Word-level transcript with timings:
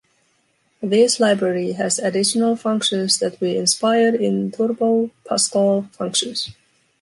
This 0.81 1.19
library 1.19 1.73
has 1.73 1.99
additional 1.99 2.55
functions 2.55 3.19
that 3.19 3.39
were 3.39 3.45
inspired 3.45 4.15
in 4.15 4.49
Turbo 4.49 5.11
Pascal 5.29 5.89
functions. 5.91 6.49